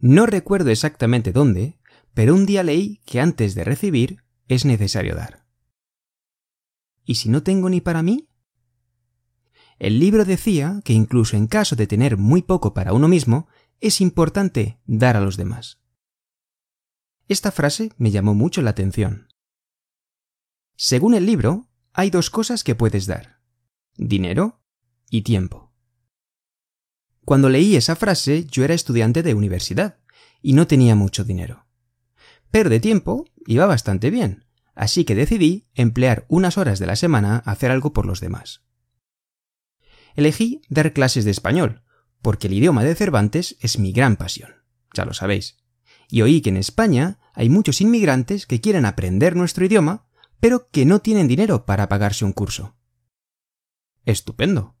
[0.00, 1.78] No recuerdo exactamente dónde,
[2.12, 5.44] pero un día leí que antes de recibir es necesario dar.
[7.04, 8.24] ¿Y si no tengo ni para mí?
[9.78, 13.46] El libro decía que incluso en caso de tener muy poco para uno mismo,
[13.80, 15.78] es importante dar a los demás.
[17.28, 19.28] Esta frase me llamó mucho la atención.
[20.76, 23.40] Según el libro, hay dos cosas que puedes dar.
[23.96, 24.62] Dinero
[25.10, 25.74] y tiempo.
[27.24, 29.98] Cuando leí esa frase yo era estudiante de universidad
[30.40, 31.66] y no tenía mucho dinero.
[32.50, 37.42] Pero de tiempo iba bastante bien, así que decidí emplear unas horas de la semana
[37.44, 38.65] a hacer algo por los demás
[40.16, 41.82] elegí dar clases de español,
[42.22, 44.50] porque el idioma de Cervantes es mi gran pasión,
[44.94, 45.58] ya lo sabéis.
[46.08, 50.08] Y oí que en España hay muchos inmigrantes que quieren aprender nuestro idioma,
[50.40, 52.76] pero que no tienen dinero para pagarse un curso.
[54.04, 54.76] Estupendo.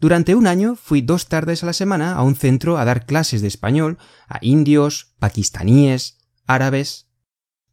[0.00, 3.40] Durante un año fui dos tardes a la semana a un centro a dar clases
[3.40, 7.08] de español a indios, pakistaníes, árabes.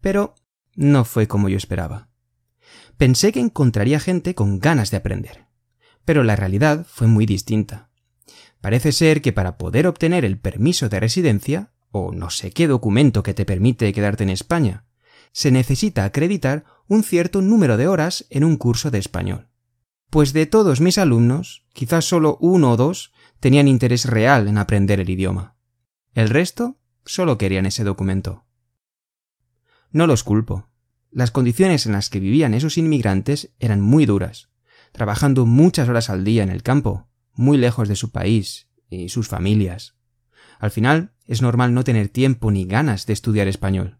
[0.00, 0.36] Pero
[0.74, 2.08] no fue como yo esperaba.
[2.96, 5.43] Pensé que encontraría gente con ganas de aprender
[6.04, 7.88] pero la realidad fue muy distinta.
[8.60, 13.22] Parece ser que para poder obtener el permiso de residencia, o no sé qué documento
[13.22, 14.84] que te permite quedarte en España,
[15.32, 19.48] se necesita acreditar un cierto número de horas en un curso de español.
[20.10, 25.00] Pues de todos mis alumnos, quizás solo uno o dos tenían interés real en aprender
[25.00, 25.56] el idioma.
[26.14, 28.46] El resto solo querían ese documento.
[29.90, 30.68] No los culpo.
[31.10, 34.48] Las condiciones en las que vivían esos inmigrantes eran muy duras
[34.94, 39.26] trabajando muchas horas al día en el campo, muy lejos de su país y sus
[39.26, 39.96] familias.
[40.60, 43.98] Al final, es normal no tener tiempo ni ganas de estudiar español.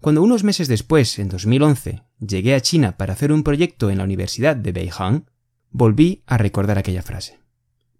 [0.00, 4.04] Cuando unos meses después, en 2011, llegué a China para hacer un proyecto en la
[4.04, 5.28] Universidad de Beihang,
[5.70, 7.40] volví a recordar aquella frase.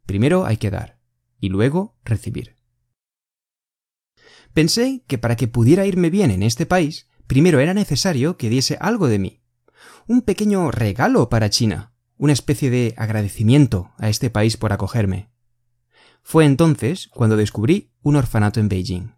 [0.07, 1.01] Primero hay que dar,
[1.41, 2.55] y luego recibir.
[4.55, 8.77] Pensé que para que pudiera irme bien en este país, primero era necesario que diese
[8.81, 9.42] algo de mí,
[10.07, 15.31] un pequeño regalo para China, una especie de agradecimiento a este país por acogerme.
[16.23, 19.15] Fue entonces cuando descubrí un orfanato en Beijing.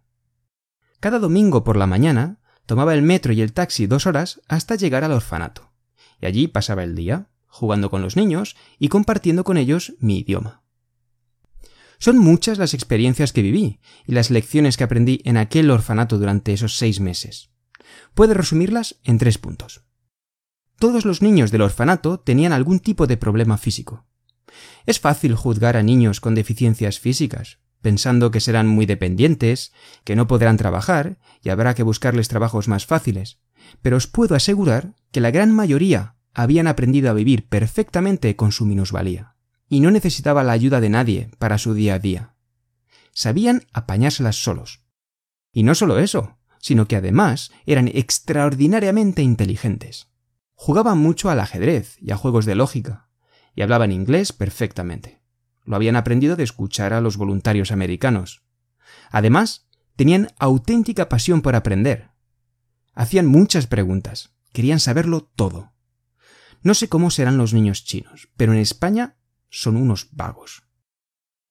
[0.99, 5.03] Cada domingo por la mañana tomaba el metro y el taxi dos horas hasta llegar
[5.03, 5.71] al orfanato,
[6.19, 10.63] y allí pasaba el día, jugando con los niños y compartiendo con ellos mi idioma.
[11.99, 16.53] Son muchas las experiencias que viví y las lecciones que aprendí en aquel orfanato durante
[16.53, 17.51] esos seis meses.
[18.13, 19.85] Puedo resumirlas en tres puntos.
[20.79, 24.05] Todos los niños del orfanato tenían algún tipo de problema físico.
[24.85, 29.71] Es fácil juzgar a niños con deficiencias físicas, pensando que serán muy dependientes,
[30.03, 33.39] que no podrán trabajar y habrá que buscarles trabajos más fáciles,
[33.81, 38.65] pero os puedo asegurar que la gran mayoría habían aprendido a vivir perfectamente con su
[38.65, 39.35] minusvalía,
[39.69, 42.35] y no necesitaba la ayuda de nadie para su día a día.
[43.13, 44.81] Sabían apañárselas solos.
[45.53, 50.09] Y no solo eso, sino que además eran extraordinariamente inteligentes.
[50.55, 53.09] Jugaban mucho al ajedrez y a juegos de lógica,
[53.55, 55.21] y hablaban inglés perfectamente.
[55.63, 58.43] Lo habían aprendido de escuchar a los voluntarios americanos.
[59.11, 62.11] Además, tenían auténtica pasión por aprender.
[62.93, 65.73] Hacían muchas preguntas, querían saberlo todo.
[66.61, 69.17] No sé cómo serán los niños chinos, pero en España
[69.49, 70.63] son unos vagos.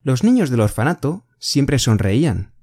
[0.00, 2.53] Los niños del orfanato siempre sonreían,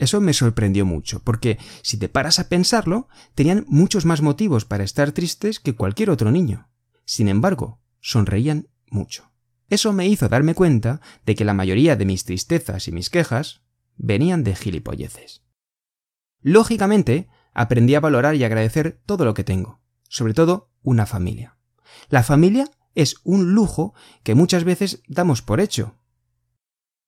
[0.00, 4.82] eso me sorprendió mucho, porque si te paras a pensarlo, tenían muchos más motivos para
[4.82, 6.70] estar tristes que cualquier otro niño.
[7.04, 9.30] Sin embargo, sonreían mucho.
[9.68, 13.60] Eso me hizo darme cuenta de que la mayoría de mis tristezas y mis quejas
[13.98, 15.42] venían de gilipolleces.
[16.40, 21.58] Lógicamente, aprendí a valorar y agradecer todo lo que tengo, sobre todo una familia.
[22.08, 25.98] La familia es un lujo que muchas veces damos por hecho.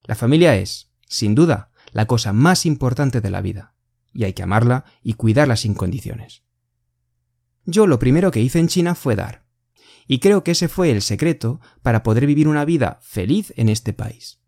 [0.02, 3.74] La familia es, sin duda, la cosa más importante de la vida,
[4.12, 6.42] y hay que amarla y cuidarla sin condiciones.
[7.64, 9.46] Yo lo primero que hice en China fue dar,
[10.06, 13.92] y creo que ese fue el secreto para poder vivir una vida feliz en este
[13.92, 14.40] país.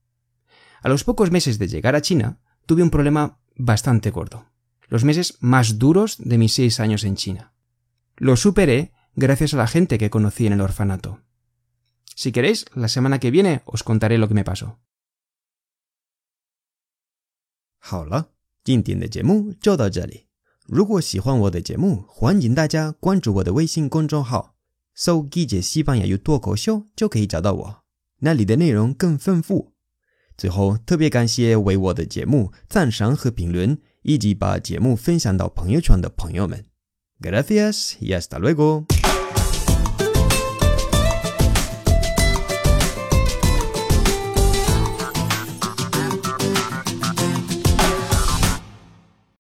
[0.83, 4.51] A los pocos meses de llegar a China, tuve un problema bastante gordo,
[4.89, 7.55] los meses más duros de mis seis años en China.
[8.17, 11.23] Lo superé gracias a la gente que conocí en el orfanato.
[12.15, 14.79] Si queréis, la semana que viene os contaré lo que me pasó.
[17.87, 18.31] 好了，
[18.65, 20.25] 今天的节目就到这里。
[20.67, 24.55] 如果喜欢我的节目，欢迎大家关注我的微信公众号
[24.95, 27.83] 搜“季节西班牙语脱口秀”就可以找到我，
[28.21, 29.75] 那里的内容更丰富。
[30.39, 36.65] 最后，特别感谢为我的节目赞赏和评论，以及把节目分享到朋友圈的朋友们。
[37.21, 39.04] Gracias y hasta luego。